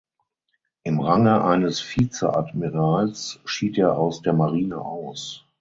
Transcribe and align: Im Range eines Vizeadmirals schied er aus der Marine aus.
Im 0.81 0.99
Range 0.99 1.45
eines 1.45 1.79
Vizeadmirals 1.83 3.39
schied 3.45 3.77
er 3.77 3.99
aus 3.99 4.23
der 4.23 4.33
Marine 4.33 4.79
aus. 4.79 5.45